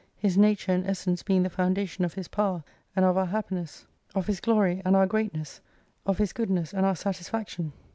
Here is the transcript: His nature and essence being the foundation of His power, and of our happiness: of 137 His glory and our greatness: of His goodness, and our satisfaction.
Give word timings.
His 0.17 0.35
nature 0.35 0.71
and 0.71 0.83
essence 0.87 1.21
being 1.21 1.43
the 1.43 1.49
foundation 1.51 2.03
of 2.03 2.15
His 2.15 2.27
power, 2.27 2.63
and 2.95 3.05
of 3.05 3.17
our 3.17 3.27
happiness: 3.27 3.85
of 4.15 4.27
137 4.27 4.33
His 4.33 4.41
glory 4.41 4.81
and 4.83 4.95
our 4.95 5.05
greatness: 5.05 5.61
of 6.07 6.17
His 6.17 6.33
goodness, 6.33 6.73
and 6.73 6.87
our 6.87 6.95
satisfaction. 6.95 7.71